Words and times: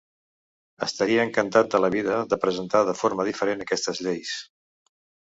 Estaria 0.85 1.25
encantat 1.27 1.69
de 1.75 1.81
la 1.85 1.91
vida 1.95 2.17
de 2.31 2.39
presentar 2.45 2.81
de 2.87 2.97
forma 3.03 3.27
diferent 3.29 3.63
aquestes 3.67 4.03
lleis. 4.07 4.33